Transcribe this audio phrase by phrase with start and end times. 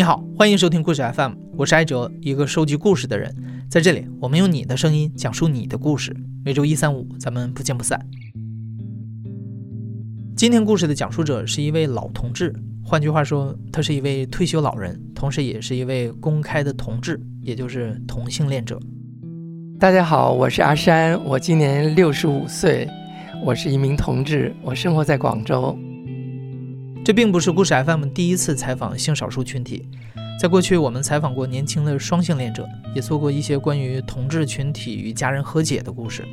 [0.00, 3.36] 你好，欢迎收听故事 FM，我是艾哲，一个收集故事的人。
[3.68, 6.16] 在这里，我们用你的声音讲述你的故事。
[6.42, 8.00] 每周一、三、五，咱们不见不散。
[10.34, 12.50] 今天故事的讲述者是一位老同志，
[12.82, 18.80] 换句话说，他是一位退休老人，同时也是一位公开的同志，也就是同性恋者。
[19.78, 22.88] 大家好，我是阿山，我今年六十五岁，
[23.44, 25.78] 我是一名同志，我生活在广州。
[27.10, 29.84] 这并不是故事 FM 第一次采访性少数群体，
[30.40, 32.64] 在过去我们采访过年轻的双性恋者，
[32.94, 36.24] 也做过一些关于同志群体与家人和解的故事。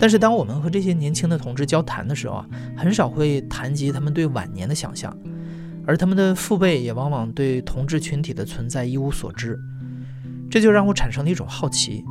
[0.00, 5.14] 但是当我们和这些年轻的同志交谈的时候啊，很少会谈及他们对晚年的想象，
[5.86, 9.60] 而他们的父辈也往往对同志群体的存在一无所知。
[10.50, 12.02] 这就让我产生了一种好奇：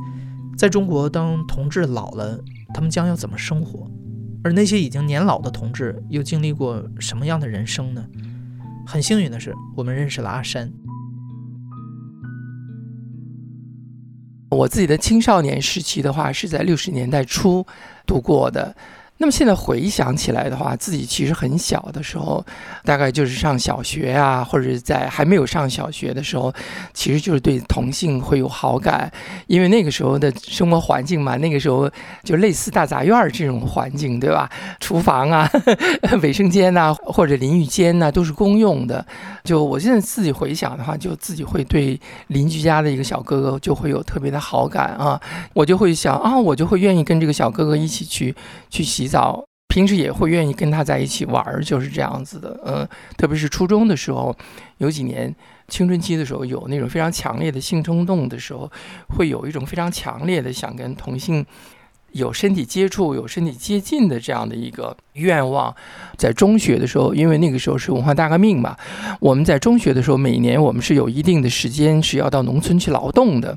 [0.56, 2.38] 在中国，当同志老了，
[2.72, 3.90] 他们将要怎么生活？
[4.44, 8.04] 而那些已经年老的同志又经历过什么样的人生呢？
[8.86, 10.72] 很幸运的是，我们认识了阿山。
[14.50, 17.64] 我自己的青少年时期的话，是在六十年代初
[18.06, 18.76] 度过的。
[19.22, 22.44] 那么现在回想起来的话，自己其实很小的时候，
[22.84, 26.52] 大概就是上小学啊，或者在还没有上小学的时候，
[26.92, 29.08] 其实就是对同性会有好感，
[29.46, 31.88] 因为那个时候的生活环境嘛，那个时候
[32.24, 34.50] 就类似大杂院这种环境，对吧？
[34.80, 35.48] 厨房啊、
[36.20, 39.06] 卫生间呐，或者淋浴间呐，都是公用的。
[39.44, 45.20] 就我现在自己回想的话，就自己会对邻居家的一个小哥哥就会有特别的好感啊，
[45.54, 48.34] 我就会想啊，我就会愿意跟这个小哥哥一起去
[48.68, 49.11] 去洗。
[49.12, 52.58] 早平时也会愿意跟他在一起玩儿，就是这样子的。
[52.64, 52.88] 嗯，
[53.18, 54.34] 特别是初中的时候，
[54.78, 55.34] 有几年
[55.68, 58.70] 青春期的时候，有那种非常强烈的性冲动的时候，
[59.10, 61.44] 会有一种非常强烈的想跟同性。
[62.12, 65.74] 有身体接触、有身体接近的这样的一个愿望，
[66.16, 68.76] 在中学的时候，因为那个时候是文化大革命嘛，
[69.20, 73.56] 我们在中学的时候，每年我们是有一定的时间是要到农村去劳动的。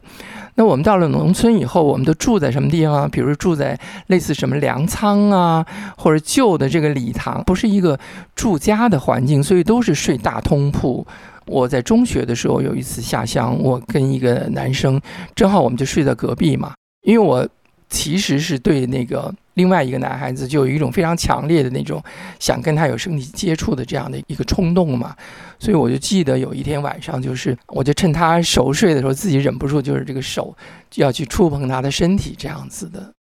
[0.55, 3.09] 那我们到了农村以后，我们都住在什么地方？
[3.09, 5.65] 比如住在类似什么粮仓啊，
[5.97, 7.99] 或者旧的这个礼堂，不是一个
[8.35, 11.05] 住家的环境，所以都是睡大通铺。
[11.45, 14.99] 我在中学的时候有一次下乡，我跟一个男生，
[15.35, 17.45] 正好我们就睡在隔壁嘛，因为我。
[17.95, 22.03] 其实是对那个另外一个男孩子就有一种非常强烈的那种
[22.41, 25.15] 想跟他有身体接触的这样的一个冲动嘛，
[25.57, 30.53] 所以我就记得有一天晚上，就是我就趁他熟睡的时候，自己忍不住就是这个手
[30.91, 33.13] 就要去触碰他的身体这样子的，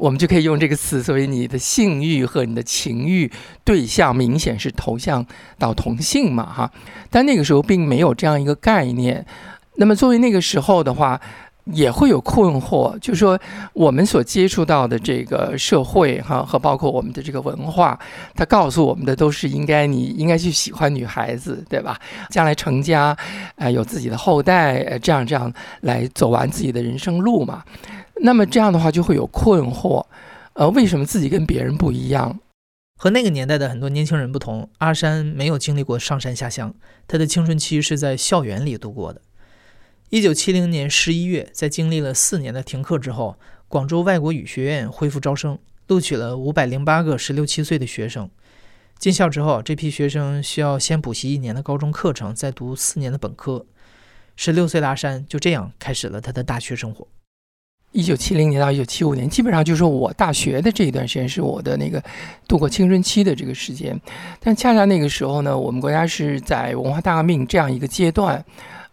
[0.00, 3.30] 我们就可以用这个词作为你的性欲和你的情欲
[3.62, 5.26] 对象明显是投向
[5.58, 6.72] 到同性嘛哈，
[7.10, 9.26] 但那个时候并没有这样一个概念，
[9.76, 11.20] 那么作为那个时候的话。
[11.72, 13.40] 也会有困惑，就是说
[13.72, 17.98] 我们所接触到的这个社会哈，和包括我们的这个文化，
[18.34, 21.98] 它告诉我们的都是应该你应该去喜欢女孩子，对吧？
[22.28, 23.16] 将来成家，
[23.56, 27.64] 呃，有自己的后代，呃，这样这样来走完自己的人生路嘛。
[28.16, 30.04] 那么这样的话就会有困惑，
[30.52, 32.38] 呃，为什么自己跟别人不一样？
[32.96, 36.72] 和那个年代的很多年轻人不同，阿山没有经历过上山下乡，
[37.08, 39.20] 他的青春期是在校园里度过的。
[40.14, 43.36] 一九七零年十一月，在经历了四年的停课之后，
[43.66, 45.58] 广州外国语学院恢复招生，
[45.88, 48.30] 录取了五百零八个十六七岁的学生。
[48.96, 53.66] 进校之后，这批学生需要先补习一年的高中课程，再读四年的本科。
[54.36, 57.08] 十六岁的阿山就这样开始了他的大学生活。
[57.90, 62.00] 一九七零年到一九七五年，基本上就是我大学的这一段时间是我的那个
[62.46, 64.00] 度过青春期的这个时间。
[64.38, 68.44] 但恰恰那个时候呢，我们国家是在文化大革命这样一个阶段。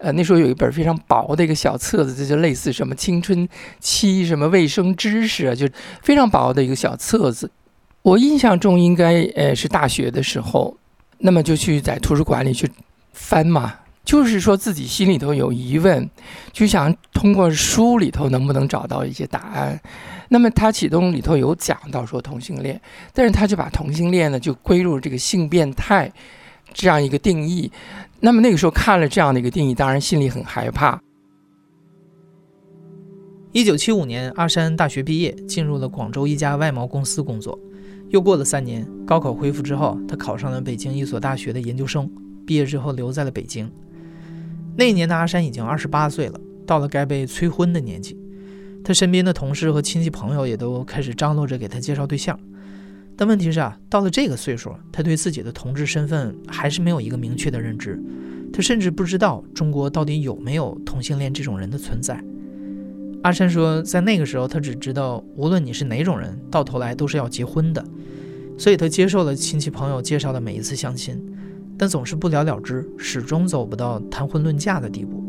[0.02, 3.48] 呃，那时候有一本非常薄的一个小册子，这就类似什么青春
[3.80, 5.68] 期什么卫生知识啊，就
[6.02, 7.52] 非常薄的一个小册子。
[8.02, 10.76] 我印象中应该呃是大学的时候，
[11.20, 12.68] 那么就去在图书馆里去
[13.14, 16.10] 翻嘛，就是说自己心里头有疑问，
[16.52, 19.80] 就想通过书里头能不能找到一些答案。
[20.30, 22.82] 那么他启动里头有讲到说同性恋，
[23.14, 26.12] 但是他就把同性恋呢就归入这个性变态
[26.74, 27.72] 这样一个定义。
[28.20, 31.02] 那么那个时候看了这样的一个定义，当然心里很害怕。
[33.52, 37.60] 一九七五年，阿山大学毕业，进入了广州一家外贸公司工作。
[38.10, 42.10] 又过了三年，高考恢复之后，他考上了北京一所大学的研究生。
[42.46, 43.72] 毕业之后留在了北京。
[44.76, 48.18] 那一年的阿山已经二十八岁了，到了该被催婚的年纪。
[48.84, 52.38] 他身边的同事和亲戚朋友也都开始张罗着给他介绍对象。
[53.22, 58.02] 但问题是啊，到了这个岁数，他对自己的同志身份还是没有一个明确的认知。
[58.52, 62.20] 他甚至不知道中国到底有没有同性恋这种人的存在。
[63.22, 67.86] 阿山说，在那个时候，他只知道无论你是哪种人，到头来都是要结婚的。
[68.58, 71.24] 所以他接受了亲戚朋友介绍的每一次相亲，
[71.78, 75.24] 但总是不了了之，始终走不到谈婚论嫁的地步。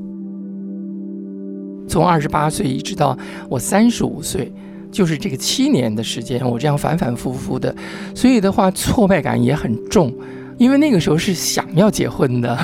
[1.86, 3.18] 从二十八岁一直到
[3.50, 4.50] 我三十五岁，
[4.92, 7.74] 就是这个七年的时间，我这样反反复复的，
[8.14, 10.12] 所以的话挫败感也很重。
[10.58, 12.56] 因为那个时候是想要结婚的，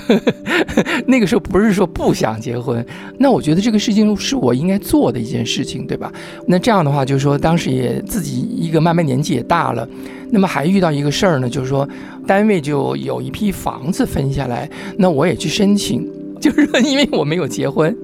[1.09, 2.85] 那个时候不是说不想结婚。
[3.17, 6.13] 那我觉得这个事情是我应该做的一件事情，对吧？
[6.47, 9.89] 那这样的话，就是说当时也自己一个慢慢年纪也大了，
[10.31, 11.89] 那么还遇到一个事儿呢，就是说
[12.25, 16.07] 单位就有一批房子分下来，那我也去申请。
[16.41, 17.95] 就是说，因为我没有结婚，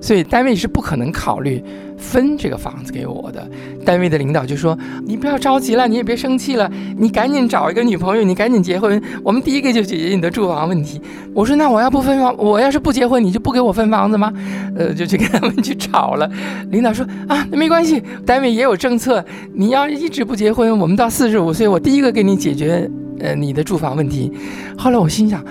[0.00, 1.62] 所以单位是不可能考虑
[1.96, 3.48] 分这个房子给我的。
[3.84, 4.76] 单位的领导就说
[5.06, 11.00] ：“你不要着急了，你也别生气了，你赶紧找一个女朋友，你赶紧结婚，我们第一个就解决你的住房问题。”
[11.32, 14.32] 我说：“那我要不分房，我要是不结婚，你就不给我分房子吗？”
[14.76, 16.28] 呃，就去跟他们去吵了。
[16.70, 22.90] 领导说：“啊，没关系，单位也有政策，你要一直不结婚，我们到四十五岁，我第一个给你解决
[23.20, 24.32] 呃你的住房问题。”
[24.76, 25.44] 后来我心想。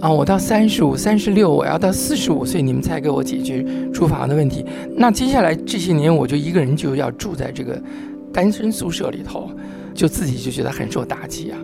[0.00, 4.64] 啊，我到三十五、三十六，我要到四十五岁，你们才给我解决住房的问题。
[4.96, 7.80] 那接下来这些年，我就一个人就要住在这个
[8.32, 9.50] 单身宿舍里头，
[9.92, 11.58] 就自己就觉得很受打击啊。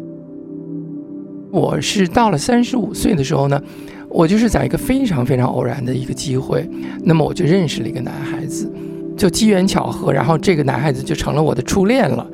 [1.52, 3.62] 我是到了三十五岁的时候呢，
[4.08, 6.68] 我就是在一个非常非常偶然的一个机会，
[7.04, 8.68] 那么我就认识了一个男孩子，
[9.16, 12.26] 就机缘巧合，然后这个男孩子就成了我的初恋了，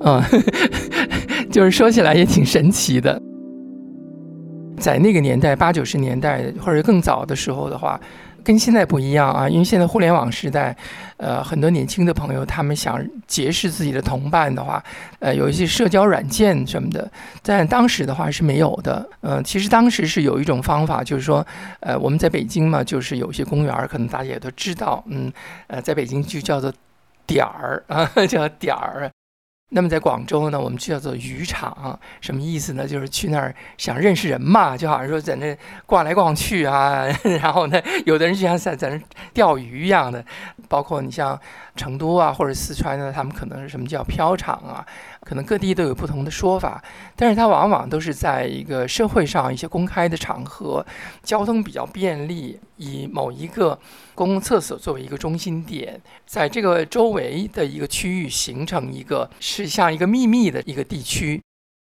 [0.00, 0.22] 嗯，
[1.52, 3.20] 就是说起来也挺神奇的。
[4.82, 7.98] 在那个年代，八九十年代或者更早的时候的话，
[8.42, 9.48] 跟现在不一样啊。
[9.48, 10.76] 因为现在互联网时代，
[11.18, 14.82] 呃，很多年轻的朋友他们想结识自己的同伴的话，
[15.20, 17.08] 呃，有一些社交软件什么的，
[17.42, 19.08] 在当时的话是没有的。
[19.20, 21.46] 嗯，其实当时是有一种方法，就是说，
[21.78, 25.32] 呃，我们在北京嘛，就是有些公园，可能大家也都知道，嗯，
[25.68, 26.72] 呃，在北京就叫做
[27.24, 29.08] 点儿啊， 叫点儿。
[29.74, 32.86] 那么在广州呢，我们叫做渔场，什么意思呢？
[32.86, 37.06] 就是去那儿想认识人嘛，就好像说在那逛来逛去啊，
[37.40, 39.00] 然后呢，有的人就像在在那
[39.32, 40.24] 钓鱼一样的，
[40.68, 41.38] 包括你像。
[41.74, 44.84] 成都啊，或者四川的，他们可能是什么叫漂场啊？
[45.24, 46.82] 可能各地都有不同的说法，
[47.16, 50.84] 但是它往往都是在一个社会上一些公开的场合，
[51.22, 53.78] 交通比较便利，以某一个
[54.14, 61.40] 公共厕所作为一个中心点，在这个周围的一个区域形成一个是像一个秘密的一个地区。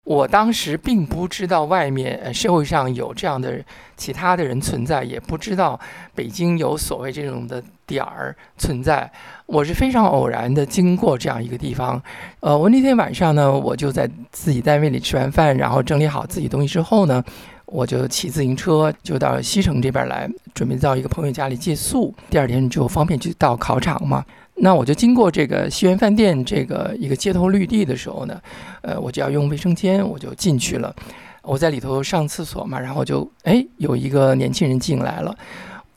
[0.06, 3.61] 我当时并不知道外面社会上有这样的
[3.97, 5.79] 其他的人存在，也不知道
[6.14, 9.11] 北京有所谓这种的点儿存在。
[9.47, 12.00] 我是非常偶然的经过这样一个地方，
[12.38, 17.20] 呃，我那天晚上呢，我就在自己单位里吃完饭，然后整理好自己东西之后呢，
[17.64, 24.25] 我就骑自行车就到西城这边来，准备到一个朋友家里借宿，第二天就方便去到考场嘛。
[24.58, 28.41] 那我就经过这个西园饭店这个一个街头绿地的时候呢，
[28.81, 30.94] 呃，我就要用卫生间，我就进去了。
[31.43, 35.37] 我在里头上厕所嘛，然后就哎有一个年轻人进来了，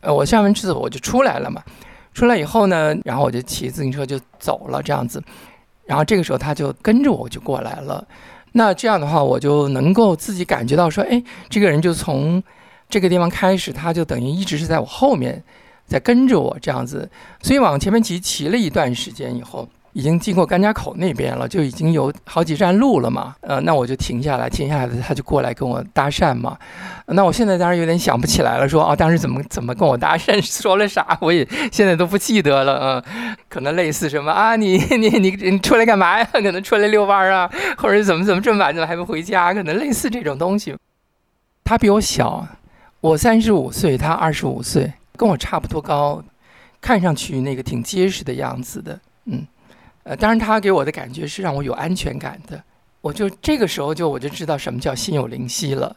[0.01, 1.63] 呃，我上完厕所我就出来了嘛。
[2.13, 5.23] 出来以后呢，然后我就骑自行车就走了这样子。
[5.85, 8.05] 然后这个时候他就跟着我就过来了。
[8.51, 12.43] 那这样的话，我就能够自己感觉到说，哎，这个人就从
[12.89, 15.41] 这个地方开始，他就等于一直是在我后面。
[15.89, 17.09] 在跟着我这样子，
[17.41, 23.35] 所以往前面骑骑了一段时间以后，已经经过甘家口那边了，就已经有好几站路了嘛。
[23.41, 26.55] 呃，那我就停下来，停下来他就过来跟我搭讪嘛。
[27.07, 33.03] 那我现在当然有点想不起来了，说啊，当时怎么怎么跟我搭讪， 说了啥，我也现在都不记得了。
[33.03, 36.29] 嗯，可能类似什么啊，你你你你出来干嘛呀？
[36.31, 39.51] 可能出来遛弯啊，或者怎么怎么这么晚怎么还不回家？
[39.55, 40.75] 可能类似这种东西。
[41.63, 42.47] 他比我小，
[43.01, 44.93] 我三十五岁，他二十五岁。
[45.19, 46.23] 跟我差不多高，
[46.79, 49.45] 看上去那个挺结实的样子的，嗯，
[50.03, 52.63] 呃，当然他给我的感觉是让我有安全感的，
[53.01, 55.93] 我就这个时候就我就知道什么叫心有灵犀了，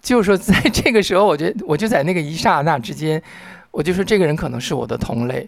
[0.00, 3.22] 就是说在这个时候，我就我就在那个一刹那之间，
[3.70, 5.46] 我就说这个人可能是我的同类，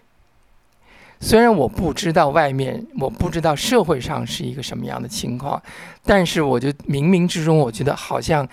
[1.18, 5.62] 虽然我不知道外面，我不知道社会上是一个什么样的情况，
[6.04, 8.46] 但是我就冥冥之中，我觉得好像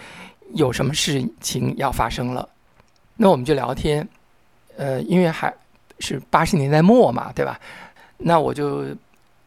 [0.53, 2.47] 有什么事情要发生了，
[3.17, 4.07] 那我们就聊天。
[4.79, 5.53] 呃，因为还
[5.99, 7.59] 是八十年代末嘛，对吧？
[8.19, 8.85] 那我就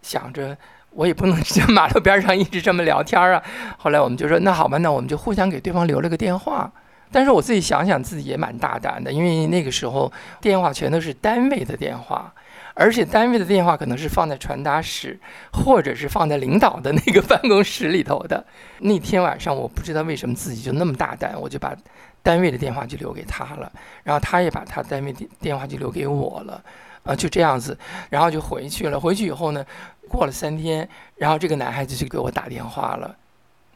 [0.03, 0.55] 想着，
[0.91, 3.43] 我也不能在马路边上一直这么聊天啊。
[3.79, 6.71] 后来我们就说，那好吧，那我们就互相给对方留了个电话。
[7.11, 12.31] 但是我自己想想，自己也蛮大胆的，因为那个时候电话全都是单位的电话，
[12.75, 15.19] 而且单位的电话可能是放在传达室，
[15.51, 18.45] 或者是放在领导的那个办公室里头的。
[18.81, 21.75] 那天晚上，我不知道为什么自己就那么大胆，我就把。
[22.23, 23.71] 单位的电话就留给他了，
[24.03, 26.63] 然后他也把他单位电电话就留给我了，
[27.03, 27.77] 啊，就这样子，
[28.09, 28.99] 然后就回去了。
[28.99, 29.65] 回去以后呢，
[30.09, 33.17] 过了三天，然后这个男孩子就给我打电话了。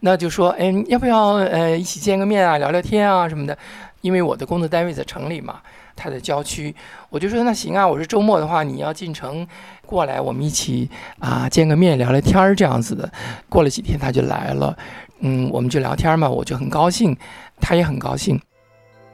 [0.01, 3.57] 那就说，哎，要不要呃一起见个面啊，聊聊天啊什么的？
[4.03, 5.61] 因为我的工作单位在城里嘛，
[5.97, 6.73] 他在郊区，
[7.09, 9.45] 我就说那行啊，我是周末的话，你要进城
[9.87, 10.89] 过来，我们一起
[11.19, 13.11] 啊见个面，聊聊天儿这样子的。
[13.49, 14.77] 过了几天他就来了，
[15.21, 17.17] 嗯，我们就聊天嘛，我就很高兴，
[17.61, 18.41] 他也很高兴，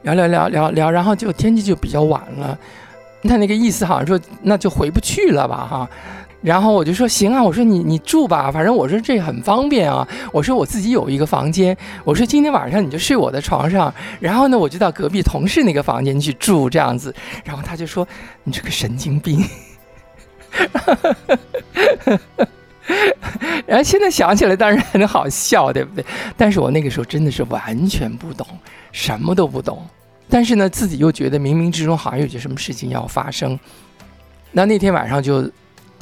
[0.02, 2.58] 聊聊聊聊聊，然后就天气就比较晚了，
[3.22, 5.88] 他那个意思好像说那就回不去了吧哈。
[6.42, 10.04] 然后我就说行啊，我说你你住吧，反正我说这很方便啊。
[10.32, 17.14] 我说我自己有一个房间，我说今天晚上你就睡我的床上，然后呢我就到隔壁同事那个房间去住这样子。
[17.44, 18.04] 然后他就说
[18.42, 19.44] 你这个神经病。
[23.66, 26.04] 然后现在想起来当然很好笑，对不对？
[26.36, 28.46] 但是我那个时候真的是完全不懂，
[28.92, 29.86] 什么都不懂。
[30.28, 33.58] 但是呢自己又觉得冥冥之中好像有些什么事情要发生。
[34.50, 35.50] 那那天晚上就。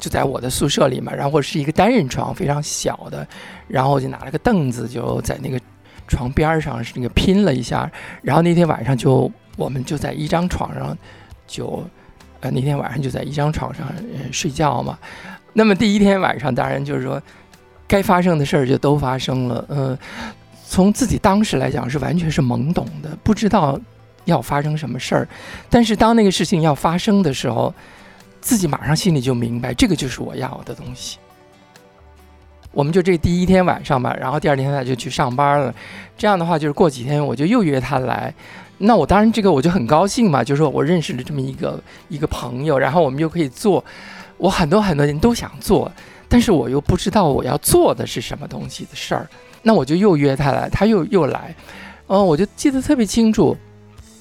[0.00, 3.28] 就在我的宿舍里嘛，然后是一个单人床，非常小的，
[3.68, 5.60] 然后我就拿了个凳子，就在那个
[6.08, 7.86] 床边上是那个拼了一下，
[8.22, 10.96] 然后那天晚上就我们就在一张床上，
[11.46, 11.84] 就
[12.40, 13.86] 呃那天晚上就在一张床上
[14.32, 14.98] 睡觉嘛。
[15.52, 17.22] 那么第一天晚上，当然就是说
[17.86, 19.64] 该发生的事儿就都发生了。
[19.68, 19.98] 呃，
[20.66, 23.78] 从自己当时来讲是完全是懵懂的，不知道
[24.24, 25.28] 要发生什么事儿，
[25.68, 27.74] 但是当那个事情要发生的时候。
[28.42, 31.18] 自己马上心里就明白，这个就是我要的东西。
[32.72, 35.74] 我们就这第一天晚上吧，然后第二天他就去上班了。
[36.16, 38.32] 这样的话，就是过几天我就又约他来。
[38.78, 41.78] 那我当然这个我就很高兴嘛，就是说我认识了这么一个
[42.08, 43.84] 一个朋友，然后我们又可以做
[44.40, 45.92] 我很多很多人都想做，
[46.28, 49.28] 但是我又不知道我要做的是什么东西的事儿。
[49.62, 51.54] 那我就又约他来，他又又来。
[52.06, 53.56] 嗯，我就记得特别清楚，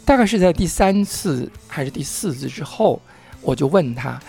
[0.03, 3.01] 大概是在第三次还是第四次之后。
[3.41, 4.19] 我就问他，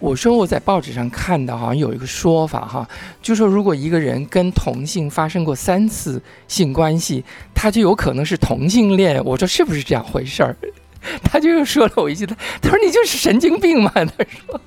[0.00, 2.88] 我说我在报纸上看到，好像有一个说法哈，
[3.22, 9.24] 就说如果一个人跟同性发生过三次性关系，他就有可能是同性恋。
[9.24, 10.56] 我说是不是这样回事儿？
[11.22, 13.92] 他就又说了我一句，他他说你就是神经病嘛。
[13.94, 14.04] 他
[14.46, 14.60] 说，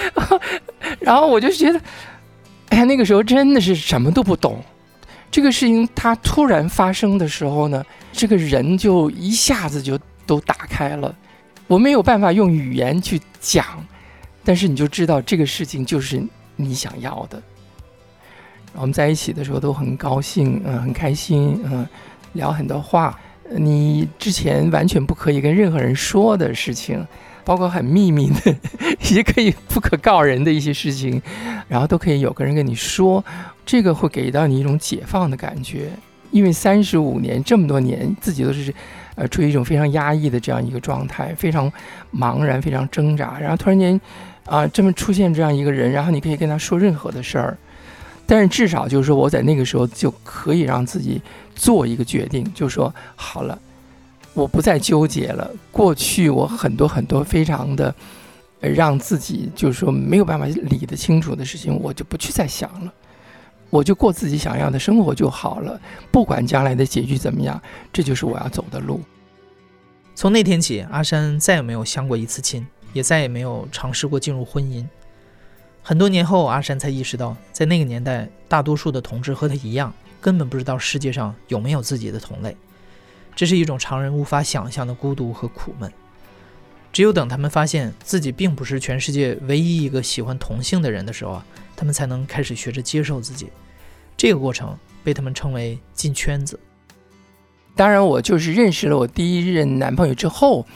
[1.00, 1.80] 然后我就觉得，
[2.68, 4.62] 哎呀，那个时候真的是什么都不懂。
[5.30, 11.14] 这个事情它突然发生的时候呢，这个人就一下子就都打开了。
[11.66, 13.64] 我没有办法用语言去讲，
[14.44, 16.20] 但是你就知道这个事情就是
[16.56, 17.40] 你想要的。
[18.74, 21.86] 我们在一起的时候都很高兴，嗯，很开心，嗯，
[22.32, 23.18] 聊很多话。
[23.52, 27.04] 你之前完全不可以跟任何人说的事情，
[27.44, 28.56] 包括很秘密的，
[29.14, 31.20] 也可以不可告人的一些事情，
[31.68, 33.24] 然后都可以有个人跟你说，
[33.64, 35.90] 这个会给到你一种解放的感觉。
[36.30, 38.74] 因为三十五年这么多年，自己都是。
[39.16, 41.70] 呃，处于一种非常压抑的这样一个状态，非常
[42.16, 43.38] 茫然，非常挣扎。
[43.38, 44.00] 然后突然间，
[44.46, 47.58] 啊，这么出现这样一个人，然后你可以跟他说任何的事儿，
[48.24, 51.20] 但是至少就是说，我在那个时候就可以让自己
[51.54, 53.58] 做一个决定，就说好了，
[54.40, 55.50] 我不再纠结了。
[55.70, 57.94] 过去我很多很多非常的
[58.60, 62.92] 让自己就是说没有办法理得清楚的事情，我就不去再想了。
[63.68, 65.80] 我就过自己想要的生活就好了，
[66.10, 67.60] 不管将来的结局怎么样，
[67.92, 69.00] 这就是我要走的路。
[70.14, 74.84] 从那天起，阿山再也没有相过一次亲，也再也没有尝试过进入婚姻。
[75.82, 82.56] 很多年后，阿山才意识到，在那个年代，大多数的同志和他一样，根本不知道世界上有没有自己的同类。
[83.34, 85.92] 这是一种常人无法想象的孤独和苦闷。
[86.92, 91.46] 只有等他们发现自己并不是全世界唯一一个喜欢同性的人的时候啊。
[91.76, 93.48] 他们才能开始学着接受自己，
[94.14, 96.60] 这个过程被他们称为进圈子。
[97.74, 100.66] 当然，我就是认识了我第一任男朋友之后，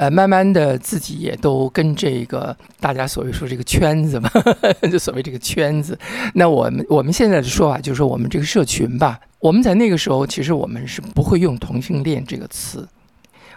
[0.00, 4.30] 呃，慢慢的自己也都跟这个大家所谓说这个圈子嘛，
[4.90, 5.98] 就所谓这个圈子。
[6.32, 12.88] 那我们我们现在的说法就是说，我们这个社群吧，我们在那个时候其实我们是不会用同性恋这个词。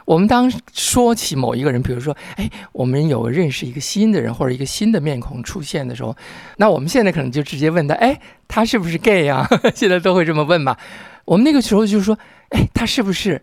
[0.04, 6.14] 我们当说起某一个人，比如说，哎，我们有认识一个新的人或者一个新的面孔出现的时候，
[6.58, 8.20] 那我们现在可能就直接问他，哎，
[8.50, 9.48] 他是不是 gay 啊？
[9.74, 10.76] 现在都会这么问嘛。
[11.24, 12.20] 我们那个时候就是说，
[12.50, 13.42] 哎，他是不是？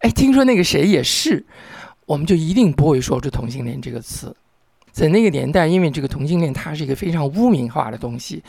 [0.00, 1.46] 哎，听说那个谁也是，
[2.06, 4.34] 我们就一定不会说出同性恋这个词。
[4.90, 8.42] 在那个年代，因为这个同性恋它是一个非常污名化的东西，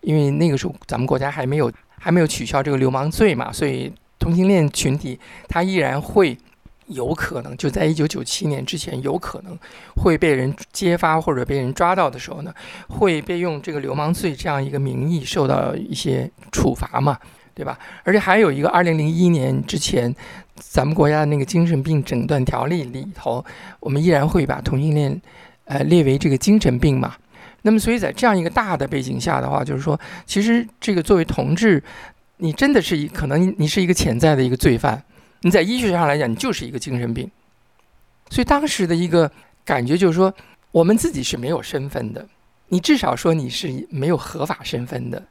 [0.00, 6.36] 因为那个时候咱们国家还没有还没有取消这个流氓罪嘛，所以同性恋群体他依然会。
[6.88, 9.54] 有可能就在一九九七年之前，有可能
[9.94, 12.54] 会被人揭发或者被人抓到的时候呢，
[12.88, 17.18] 会被用这个流氓罪这样一个名义受到一些处罚嘛，
[17.54, 17.78] 对吧？
[18.04, 20.10] 而且还有一个二零零一年之前，
[20.58, 23.44] 咱们国家的那个精神病诊断条例里头，
[23.80, 25.20] 我们依然会把同性恋
[25.64, 27.14] 呃列为这个精神病嘛。
[27.62, 31.82] 那么，所以在这样一个大的背景下的话，就是说，其实这个作为同志，
[32.36, 35.02] 你真的是一可能你是一个潜在的一个罪犯，
[35.40, 37.28] 你在医学上来讲，你就是一个精神病。
[38.30, 39.30] 所以当时的一个
[39.64, 40.32] 感觉就是说，
[40.70, 42.26] 我们自己是没有身份的，
[42.68, 45.22] 你至少说你是没有合法身份的，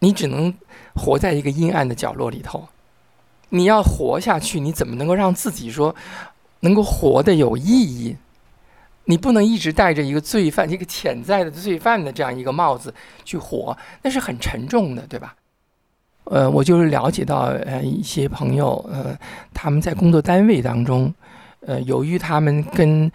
[0.00, 0.52] 你只能
[0.94, 2.68] 活在一个阴暗的角落里头。
[3.50, 5.94] 你要活下去，你怎么能够让自己说
[6.60, 8.16] 能够活得有意义？
[9.04, 12.92] 你不能一直戴着一个罪犯、一个潜在的罪犯的这样一个帽子
[13.24, 15.34] 去活，那是很沉重的，对吧？
[16.24, 19.16] 呃，我就是了解到，呃，一些朋友，呃，
[19.54, 21.14] 他们在工作单位当中，
[21.60, 23.10] 呃，由于他们跟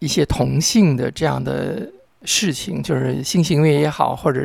[0.00, 1.88] 一些同性的这样的
[2.24, 4.40] 事情，就是性行为也好，或者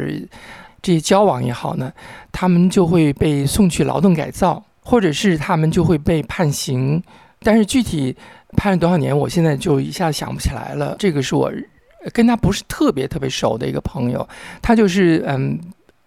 [0.83, 1.91] 这些交往也好呢，
[2.31, 7.01] 他们就会被送去劳动改造，或者是他们就会被判刑，
[7.43, 8.15] 但是具体。
[8.57, 9.15] 判了多少年？
[9.15, 10.95] 我现在就一下子想不起来了。
[10.97, 11.51] 这个是我
[12.11, 14.27] 跟他不是特别特别熟的一个朋友，
[14.59, 15.59] 他就是嗯，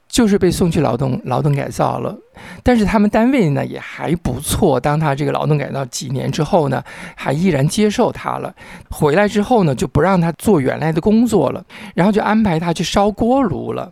[0.09, 2.19] 就是被送去劳动劳动改造了。
[2.65, 6.83] 但是他们单位呢也还不错，当他这个劳动改造几年之后呢，
[7.15, 8.53] 还依然接受他了。
[8.91, 13.89] 回来之后呢，就不让他做原来的工作了，然后就安排他去烧锅炉了。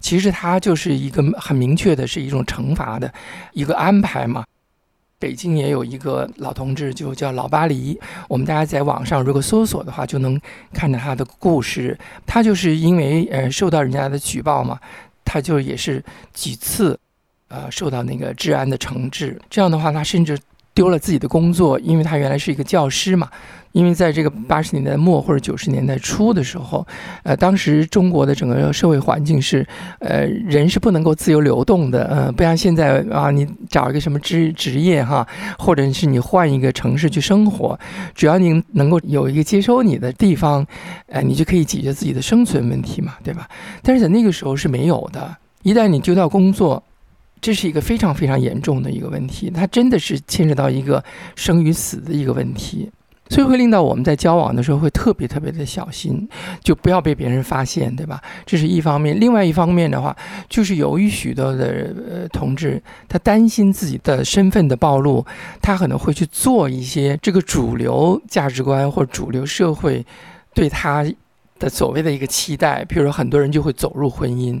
[0.00, 3.12] 其实他就是一个很明确的是一种惩罚的
[3.52, 4.44] 一个安排嘛。
[5.18, 7.98] 北京也有一个老同志，就叫老巴黎。
[8.26, 10.40] 我们大家在网上如果搜索的话，就能
[10.72, 11.98] 看到他的故事。
[12.26, 14.80] 他就是因为呃受到人家的举报嘛，
[15.24, 16.02] 他就也是
[16.32, 16.98] 几次
[17.48, 19.38] 呃受到那个治安的惩治。
[19.50, 20.38] 这样的话，他甚至。
[20.74, 23.28] 丢了自己的工作，因为他原来是一个教师嘛。
[23.72, 26.84] 因为在这个八十年代末或者九十年代初的时候，
[27.22, 29.64] 呃，当时中国的整个社会环境是，
[30.00, 35.24] 呃，人是不能够自由流动的，呃，不像现在啊，你找一个什么职职业哈，
[35.56, 37.78] 或者是你换一个城市去生活，
[38.12, 40.66] 只要你能够有一个接收你的地方，
[41.06, 43.48] 呃，你就可以解决自己的生存问题嘛，对吧？
[43.84, 46.82] 但是在那个时候是没有的，一旦你丢掉工作。
[47.40, 51.02] 这是一个非常非常严重的一个问题，它真的是牵扯到一个
[51.36, 52.90] 生与死的一个问题，
[53.28, 56.28] 所以会令到我们在交往的时候会特别特别的小心，
[56.62, 58.20] 就不要被别人发现，对吧？
[58.44, 59.18] 这是一方面。
[59.18, 60.16] 另外一方面的话，
[60.48, 65.24] 就是由于许多的呃同志，他担心自己的身份的暴露，
[65.62, 70.04] 他可能会去做一些这个主流价值观或主流社会
[70.52, 71.04] 对他
[71.58, 74.60] 的所谓的一个期待，比如说很多人就会走入婚姻。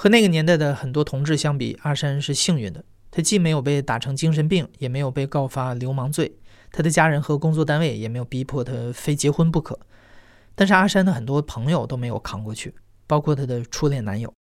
[0.00, 2.84] 和那个年代的很多同志相比，阿山是幸运的。
[3.10, 6.30] 他既没有被打成精神病，也没有被告发流氓罪，
[6.70, 9.76] 他的家人和工作单位也没有逼迫他非结婚不可。
[10.54, 12.72] 但是阿山的很多朋友都没有扛过去，
[13.08, 14.32] 包括他的初恋男友。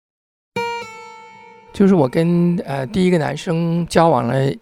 [1.73, 4.53] 就是我跟呃第一个男生交往了，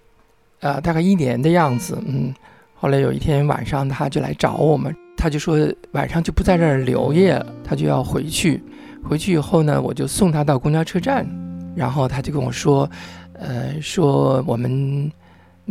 [0.60, 2.32] 呃大概一年的样子，嗯，
[2.76, 4.94] 后来有一天晚上他就来找我们，
[5.24, 5.56] 他就说
[5.92, 8.62] 晚上就不在这儿留夜了，他就要回去。
[9.02, 11.26] 回去以后呢，我就送他到公交车站，
[11.74, 12.86] 然后他就跟我说
[13.32, 15.10] ：“呃，说我们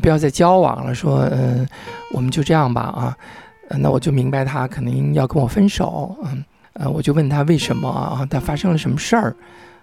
[0.01, 1.67] 不要再交往了，说嗯，
[2.15, 3.15] 我们就这样吧啊。”
[3.77, 8.25] 那我就明白他肯定要跟我分手，嗯，呃，我就问他为什么啊？
[8.27, 9.35] 他发生了什么事儿？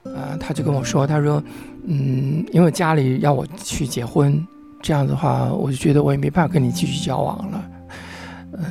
[0.02, 1.40] 呃，他就跟我说：“他说，
[1.86, 4.44] 嗯，因为家里要我去结婚，
[4.82, 7.64] 这样的话，我就觉得我也没办法跟你继续交往了，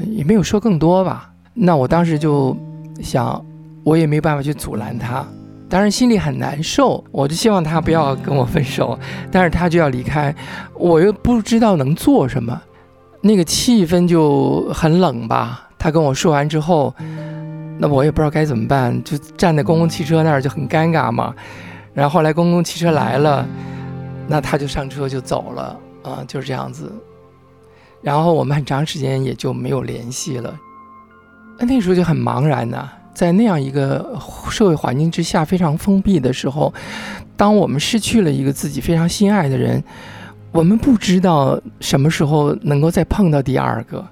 [0.09, 1.31] 也没有说更多吧。
[1.53, 2.55] 那我当时就
[3.01, 3.43] 想。”
[3.85, 5.25] 我也没办法去阻拦他，
[5.69, 7.03] 当然心里很难受。
[7.11, 8.99] 我就希望他不要跟我分手，
[9.31, 10.35] 但是他就要离开，
[10.75, 12.61] 我又不知道能做什么，
[13.21, 15.69] 那个气氛就很冷吧。
[15.79, 16.93] 他跟我说完之后，
[17.79, 21.33] 那我也不知道该怎么办，就站在公共汽车那儿就很尴尬嘛。
[21.93, 23.47] 然后后来公共汽车来了，
[24.27, 26.91] 那他就上车就走了啊，就是这样子。
[28.01, 30.57] 然后我们很长时间也就没有联系了，
[31.57, 32.89] 那那时候就很茫然呐。
[33.11, 34.17] 在那样一个
[34.49, 36.73] 社会环境之下，非常封闭的时候，
[37.35, 39.83] 当我们失去了一个自己非常心爱的人，
[40.53, 44.07] 我们不知道什么时候能够再碰到第二个。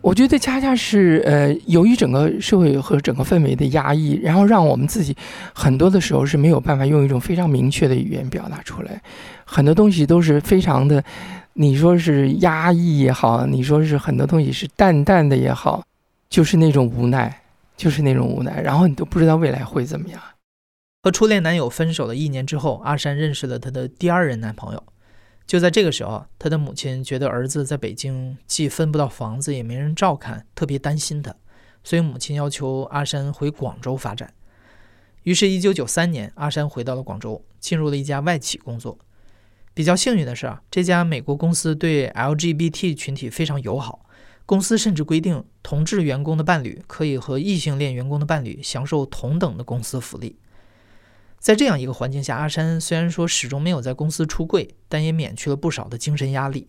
[0.00, 5.14] 我觉得恰恰是呃，由于整个社会和整个氛围的压抑，然后让我们自己
[5.52, 9.02] 很多的时候是没有办法用一种非常明确的语言表达出来，
[9.44, 11.04] 很多东西都是非常的，
[11.52, 15.84] 你说是压抑也好，你说是很多东西是淡淡的也好，
[16.28, 17.36] 就是那种无奈。
[17.76, 20.20] 就是那种无奈，然后你都不知道未来会怎么样。
[21.02, 24.84] 和初恋男友分手的一年之后，阿山认识了他的第二任男朋友。
[25.46, 31.34] 就在这个时候，他的母亲觉得儿子在北京既分不到房子，也没人照看，特别担心他，
[31.82, 34.30] 所以母亲要求阿山回广州发展。
[35.22, 38.98] 于是，一九九三年，阿山回到了广州，进入了一家外企工作。
[39.80, 44.04] 比较幸运的是啊，这家美国公司对 LGBT 群体非常友好。
[44.44, 50.36] 公司甚至规定，同志员工的伴侣可以和异性恋员工的伴侣享受同等的公司福利。
[51.38, 56.68] 在这样一个环境下，阿山虽然说始终没有在公司出柜，但也免去了不少的精神压力。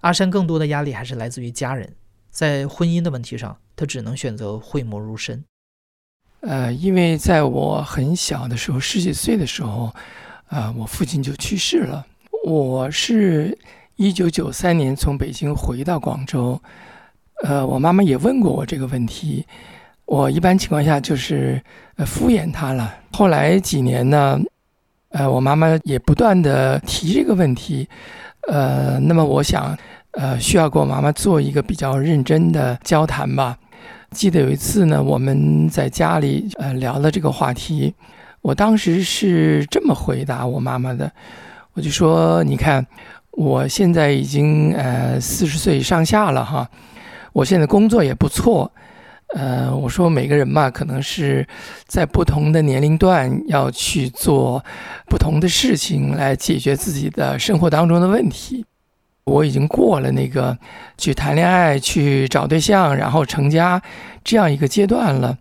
[0.00, 1.94] 阿山更多的压力还是来自于家人，
[2.28, 5.44] 在婚姻的问题上，他只能选择讳莫如深。
[6.40, 9.94] 呃，因为在我很小的时候，十几岁的时候，
[10.48, 12.04] 啊，我父亲就去世了。
[12.46, 13.58] 我是。
[13.96, 16.60] 一九九三年从北京回到广州，
[17.42, 19.44] 呃，我妈妈也问过我这个问题，
[20.04, 21.60] 我一般情况下就是
[22.04, 22.94] 敷衍她了。
[23.10, 24.38] 后来几年呢，
[25.08, 27.88] 呃，我妈妈也不断的提这个问题，
[28.46, 29.76] 呃，那么我想，
[30.12, 33.58] 呃，需要跟我妈妈做一个比较认真的交谈吧。
[34.12, 37.92] 记得有一次呢，我们在家里呃聊了这个话题，
[38.42, 41.10] 我当时是这么回答我妈妈的，
[41.76, 42.84] 我就说，你看。
[43.38, 46.66] 我现在已经呃四十岁上下了哈，
[47.34, 48.72] 我现在工作也不错，
[49.34, 51.46] 呃，我说每个人嘛，可能是
[51.86, 54.64] 在不同的年龄段要去做
[55.06, 58.64] 不同的事情来解决自己的生活当中的问题。
[59.24, 60.56] 我已经过了那个
[60.96, 63.82] 去谈恋爱、去找对象，然后成家
[64.24, 65.36] 这样一个阶段了。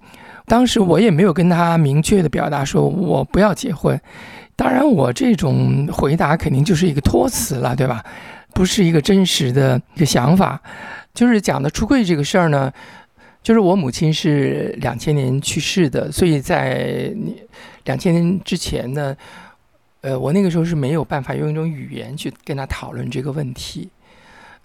[0.48, 3.98] 当时我也没有跟他明确的表达说我不要结婚。
[4.56, 8.04] 当然，我这种回答肯定就是一个托词了，对吧？
[8.54, 10.62] 不是一个真实的一个想法。
[11.14, 12.72] 就是讲的出柜这个事儿呢，
[13.44, 17.14] 就是我母亲是两千年去世的，所以在
[17.84, 19.16] 两千年之前呢，
[20.02, 23.90] 呃，我那个时候是没有办法用一种语言去跟她讨论这个问题。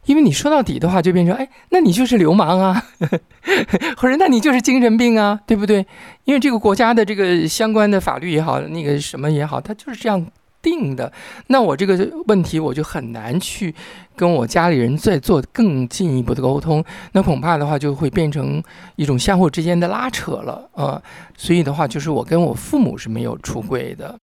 [0.07, 2.83] 因为你说到底的话，就变成哎，那你就是流氓啊，
[3.97, 5.87] 或者那你就是精神病啊，对不对？
[6.25, 10.27] 因为这个国家的这个相关的法律也好，那个什么也好，它就是这样
[10.63, 11.13] 定的。
[11.47, 13.75] 那我这个问题我就很难去
[14.17, 18.63] 跟我家里人再做更进一步的沟通，那恐怕的话就会变成
[18.97, 21.01] 一种相互之间的拉扯了啊。
[21.37, 24.19] 所以的话，就是我跟我父母是没有出轨的。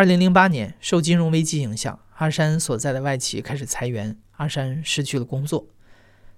[0.00, 4.16] 二零零八年，受金融危机影响，阿山所在的外企开始裁员。
[4.38, 5.66] 阿山失去了工作，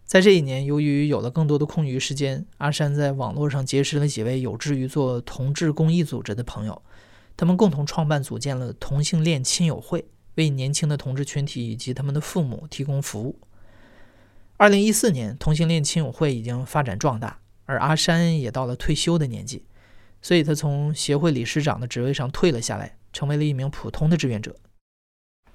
[0.05, 6.83] 在这一年，由于有了更多的空余时间，阿山在网络上结识了几位有志于做同志公益组织的朋友，
[7.37, 13.38] 他们共同创办组建了同性恋亲友会，为年轻的同志群体以及他们的父母提供服务。
[14.57, 19.64] 二零一四年，同性恋亲友会已经发展壮大，而阿山也到了退休的年纪，
[20.20, 24.55] 所以他从协会理事长的职位上退了下来，成为了一名普通的志愿者。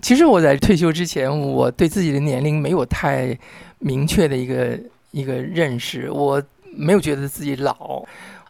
[0.01, 3.37] 其实我在退休之前，我对自己的年龄没有太
[3.79, 6.41] 明确的一个一个认识，我
[6.75, 8.05] 没有觉得自己老，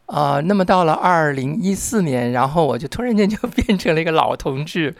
[0.08, 4.94] 啊，那么到了二零一四年，然后我就突然间就变成了一个老同志，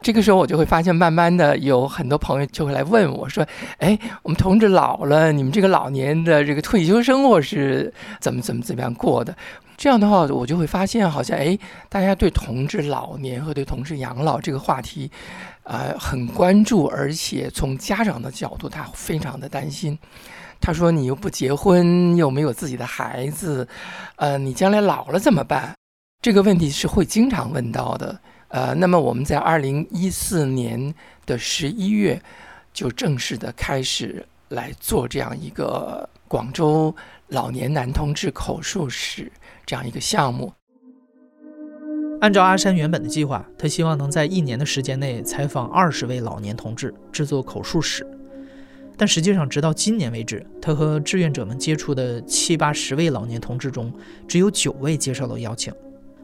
[0.00, 3.46] 这个时候我就会发现，慢慢的有很多朋友就会来问我说
[3.78, 9.36] ：“哎，我们同志老了，你们这个老年的这个退休生活是怎么怎么怎么样过的？”
[9.76, 11.56] 这样的话，我就会发现，好像哎，
[11.88, 15.10] 大家对同志老年和对同志养老这个话题。
[15.64, 19.98] 啊，很关注，而且从家长的角度，他非常的担心。
[20.58, 23.68] 他说：“你又不结婚，又没有自己的孩子，
[24.16, 25.74] 呃，你将来老了怎么办？”
[26.22, 28.18] 这个问题是会经常问到的。
[28.48, 30.94] 呃，那么我们在二零一四年
[31.26, 32.20] 的十一月，
[32.72, 36.94] 就正式的开始来做这样一个广州
[37.28, 39.30] 老年男同志口述史
[39.66, 40.52] 这样一个项目。
[42.20, 48.06] 按照阿山原本的计划，他希望能在一年的时间内采访二十位老年同志，制作口述史。
[48.96, 53.92] 但实际上，直到今年为止，他和志愿者们接触的七八十位老年同志中，
[54.26, 55.72] 只有九位接受了邀请。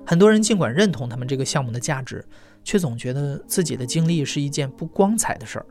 [0.06, 2.24] 很多人尽管认同他们这个项目的价值，
[2.62, 5.66] 却总觉得自己的经历是一件不光彩的事儿。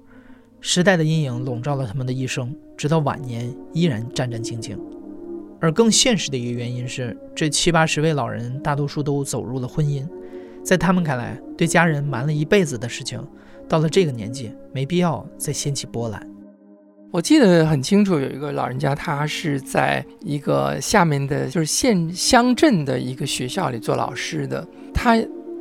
[0.60, 4.78] 时代的阴影笼罩了他们的一生，直到晚年依然战战兢兢。
[5.60, 10.08] 而更现实的一个原因是，这七八十位老人大多数都走入了婚姻，
[10.63, 13.26] 在他们看来，对家人瞒了一辈子的事情，
[13.67, 16.33] 到了这个年纪，没必要再掀起波澜。
[17.13, 25.15] 我记得很清楚，有一个老人家，他是在一个下面的，就是县乡镇的一个学校里做老师的，他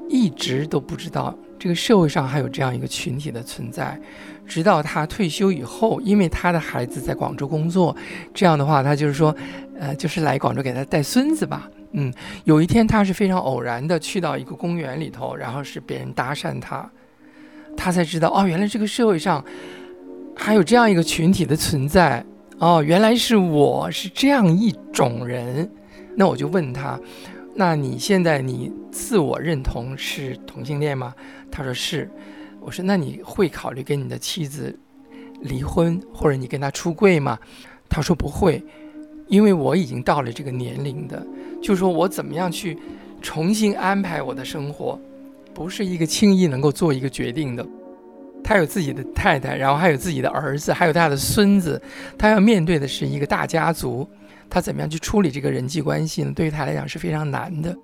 [0.08, 4.00] 一直都不知道这个社会上还有这样一个群体的存在。
[4.46, 7.94] 直到他退休以后，因为他的孩子在广州工作，
[8.32, 9.36] 这样的话，他就是说，
[9.78, 11.68] 呃，就是来广州给他带孙子吧。
[11.90, 12.10] 嗯，
[12.44, 16.90] 有一天他是非常偶然的去到一个公园里头，然后是别人搭讪他，
[17.76, 19.44] 他才知道哦，原来这个社会上
[20.34, 22.24] 还有这样一个群体的存在。
[22.58, 25.70] 哦，原来是我是这样一种人。
[26.16, 27.00] 那我就问他，
[27.54, 31.14] 那你现在你自我认同是同性恋吗？
[31.50, 32.10] 他说是。
[32.64, 34.78] 我说：“那你会考虑跟你的妻子
[35.40, 37.36] 离婚，或者你跟他出柜吗？”
[37.90, 38.64] 他说不会，
[39.26, 41.26] 因为我已经到了这个年龄的，
[41.60, 42.78] 就说我怎么样去
[43.20, 44.96] 重新安排我的生活，
[45.52, 47.66] 不是一个轻易能够做一个决定的。
[48.44, 51.80] 他有自己的太太，然后还有自己的儿子，还有他的孙子，
[52.18, 54.08] 他要面对的是一个大家族，
[54.50, 56.32] 他怎么样去处理这个人际关系呢？
[56.34, 57.76] 对于他来讲是非常难的。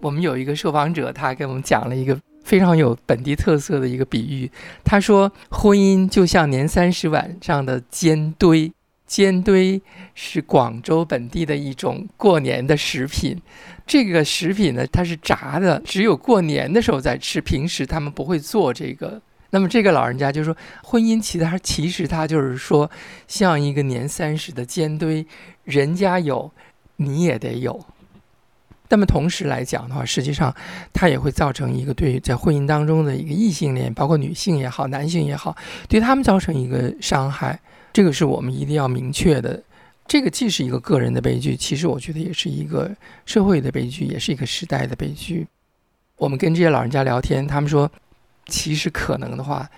[0.00, 4.50] 我们有一个受访者，他给我们讲了一个非常有本地特色的一个比喻，
[4.84, 8.72] 他说婚姻就像年三十晚上的煎堆。
[9.04, 9.82] 煎堆
[10.14, 13.38] 是广州本地的一种过年的食品，
[13.86, 19.20] 这个食品呢，它是炸的，只有过年的时候在吃，平时他们不会做这个。
[19.54, 22.90] 那么这个老人家就说，婚姻其实其实他就是说，
[23.28, 25.26] 像一个年三十的煎堆，
[25.64, 26.50] 人家有，
[26.96, 27.84] 你也得有。
[28.88, 30.54] 那么同时来讲的话，实际上
[30.90, 35.54] 它也会造成一个对在婚姻当中的一个异性恋，包括女性也好，男性也好，
[35.86, 37.60] 对他们造成一个伤害。
[37.92, 39.62] 这个是我们一定要明确的，
[40.06, 42.90] 这个既是一个个人的悲剧，其实我觉得也是一个
[43.26, 45.46] 社会的悲剧，也是一个时代的悲剧。
[46.16, 47.90] 我们跟这些老人家聊天，他们说，
[48.46, 49.68] 其实可能的话，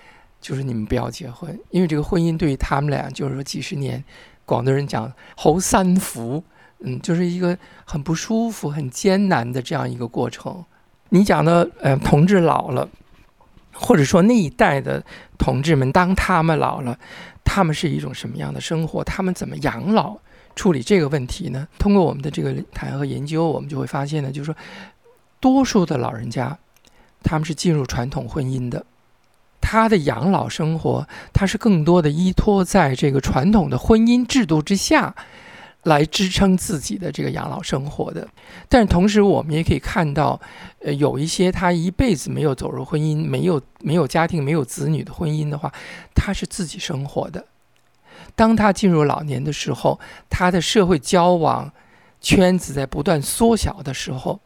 [0.41, 4.03] 就是你们不要结婚，因为这个婚姻对于他们俩就是说几十年，
[4.45, 6.43] 广东人讲“侯三福”，
[6.81, 10.65] 嗯，就是一个很不舒服、很艰难的这样一个过程。
[11.11, 12.89] 你讲的，呃，同志老了。
[13.77, 15.05] 或者说那一代的
[15.37, 16.97] 同志们，当他们老了，
[17.43, 19.03] 他们是一种什么样的生活？
[19.03, 20.17] 他们怎么养老、
[20.55, 21.67] 处理这个问题呢？
[21.77, 24.57] 通过我们的这个谈和研究，我们就会发现呢，就是说，
[25.41, 26.57] 多数的老人家，
[27.25, 28.87] 他们是进入传统婚姻的，
[29.61, 35.17] 他的养老生活，他是更多的依托在这个传统的婚姻制度之下。
[35.85, 38.27] 来支撑自己的这个养老生活的，
[38.71, 40.41] 但同时我们也可以看到，
[40.83, 45.71] 呃，有一些他一辈子没有走入婚姻、没有没有家庭、没有子女的婚姻的话，
[46.15, 47.45] 他是自己生活的。
[48.35, 51.71] 当他进入老年的时候，他的社会交往
[52.19, 54.41] 圈子在不断缩小的时候，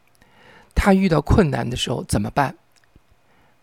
[0.75, 2.53] 他遇到困难的时候怎么办？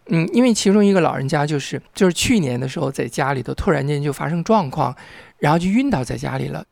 [0.09, 4.95] 嗯，因为其中一个老人家就是就是去年的时候在家里头突然间就发生状况，
[5.39, 6.65] 然后就晕倒在家里了。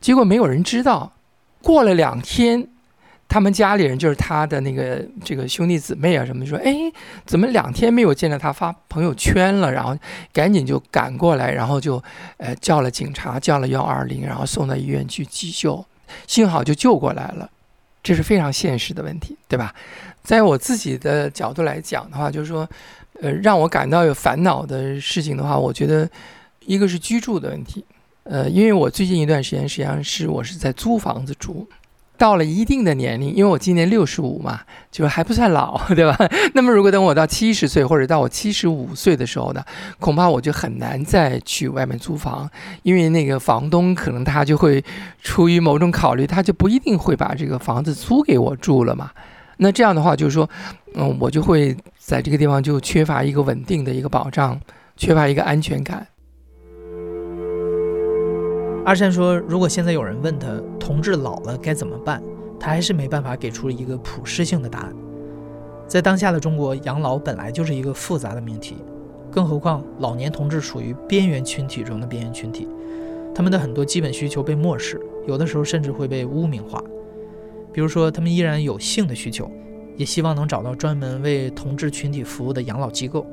[0.00, 1.12] 结果没有人知道，
[1.62, 2.68] 过了两天，
[3.28, 6.74] 他们家里人就是他的那个这个兄弟姊妹啊什么说，哎，
[7.26, 9.70] 怎么两天没有见到他发朋友圈了？
[9.70, 9.96] 然后
[10.32, 12.02] 赶紧就赶过来，然后就
[12.38, 15.84] 呃叫了警察，叫了幺二零，然后送到医院去急救，
[16.26, 17.50] 幸好就救过来了。
[18.02, 19.74] 这是非常现实的问题，对吧？
[20.22, 22.68] 在我自己的角度来讲的话，就是说，
[23.20, 26.08] 呃，让我感到有烦恼的事情的话，我觉得
[26.66, 27.84] 一个是居住的问题。
[28.24, 31.66] 呃，因为我最近一段时间实际上是我是在租房子住，
[32.16, 34.60] 到了一定的年龄，因为我今年六十五嘛，
[34.92, 36.16] 就是还不算老， 对吧？
[36.54, 39.64] 那么如果等我到七十岁或者到我七十五岁的时候呢，
[39.98, 42.48] 恐怕我就很难再去外面租房，
[42.82, 44.84] 因为那个房东可能他就会
[45.22, 49.10] 出于某种考虑，他就不一定会把这个房子租给我住了嘛。
[49.62, 50.48] 那这样的话，就是说，
[50.94, 54.58] 嗯，我就会在这个地方就缺乏一个稳定的一个保障，
[54.96, 56.06] 缺乏一个安全感。
[58.86, 62.22] 阿山说：“如果现在有人问他同志老了该怎么办，
[62.58, 64.94] 他还是没办法给出一个普适性的答案。
[65.86, 68.78] 在当下的中国，养老本来就是一个复杂的命题，
[69.30, 72.66] 更何况老年同志属于边缘群体中的边缘群体，
[73.34, 76.82] 他们的很多基本需求被漠视，有的时候甚至会被污名化。
[77.72, 79.50] 比如说，他们依然有性的需求，
[79.96, 83.26] 也希望能找到专门为同志群体服务的养老机构。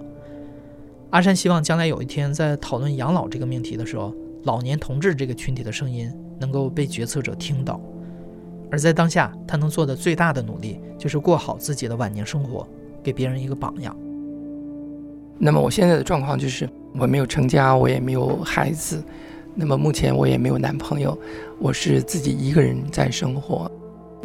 [1.09, 7.81] 阿山希望将来有一天在讨论养老这个命题的时候。”老年同志这个群体的声音能够被决策者听到，
[8.71, 12.65] 而在当下，他能做的最大的努力就是过好自己的晚年生活，
[13.03, 13.93] 给别人一个榜样。
[15.37, 19.03] 那么我现在的状况就是我没有成家，我也没有孩子，
[19.53, 21.17] 那么目前我也没有男朋友，
[21.59, 23.69] 我是自己一个人在生活。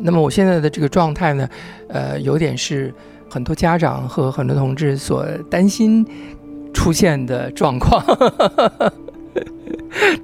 [0.03, 1.49] 那么我现在的这个状态呢，
[1.89, 2.93] 呃，有点是
[3.31, 6.05] 很多家长和很多同志所担心
[6.75, 8.05] 出现的状况。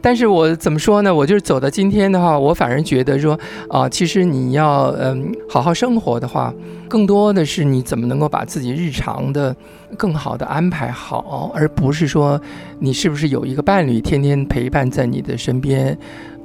[0.00, 1.14] 但是我怎么说呢？
[1.14, 3.38] 我就是走到今天的话，我反而觉得说，
[3.68, 6.52] 啊，其实你要嗯好好生活的话，
[6.88, 9.54] 更多的是你怎么能够把自己日常的
[9.96, 12.40] 更好的安排好，而不是说
[12.78, 15.96] 你是不是有一个伴侣天天陪伴在你的身边。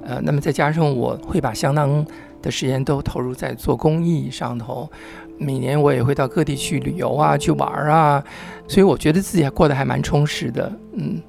[0.05, 2.05] 呃，那么再加上我会把相当
[2.43, 4.88] 的时间都投入在做公益上头，
[5.39, 8.23] 每年我也会到各地去旅游啊，去玩啊，
[8.67, 11.19] 所以我觉得自己还过得还蛮充实的，嗯。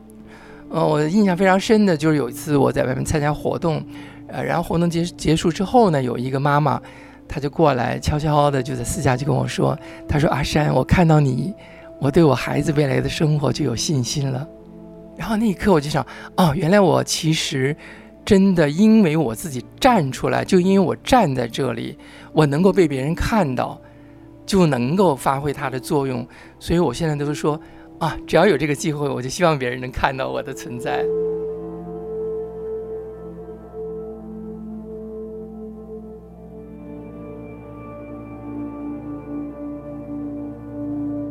[0.71, 3.81] 呃，我印象非常深的就是有一次我在外面参加活动，
[4.27, 6.83] 呃，然后活动结结束之后呢，有一个妈妈，
[7.29, 11.55] 她就过来悄悄的就在私下就跟我说，她说阿山，我看到你，
[12.01, 14.45] 我对我孩子未来的生活就有信心了。
[15.17, 16.05] 然后那一刻我就想，
[16.37, 17.77] 哦，原来我其实
[18.25, 21.99] 真的因为我自己站出来，就因为我站在这里，
[22.33, 23.79] 我能够被别人看到，
[24.47, 26.27] 就能够发挥它的作用。
[26.59, 27.61] 所以我现在都是说
[27.99, 31.05] 啊，只要有这个机会，我就希望别人能看到我的存在。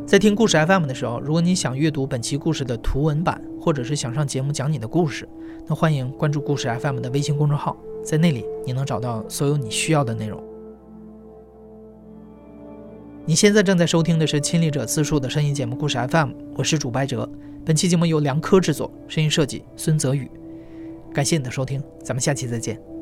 [0.06, 5.28] 在听故事 FM 的时候，如果你想阅读本期故事的图文版，或者是想上节目讲你的故事，
[5.66, 10.44] 那欢迎关注故事 FM 的微信公众号，在那里你能找到所有你需要的内容。
[13.26, 17.30] 你现在正在收听的是亲历者自述的声音节目故事 FM，我是主白哲。
[17.66, 20.30] 本期节目由梁科制作，声音设计孙泽宇。
[21.14, 22.93] 感谢你的收听，咱们下期再见。